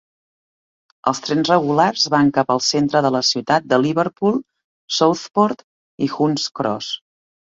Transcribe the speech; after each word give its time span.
Els 1.09 1.19
trens 1.25 1.49
regulars 1.51 2.05
van 2.13 2.31
cap 2.37 2.49
al 2.53 2.63
centre 2.67 3.01
de 3.07 3.11
la 3.15 3.21
ciutat 3.27 3.67
de 3.73 3.79
Liverpool, 3.81 4.39
Southport 4.97 5.63
i 6.07 6.09
Hunts 6.15 6.47
Cross. 6.61 6.89